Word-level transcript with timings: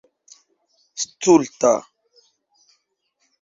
stulta 1.03 1.71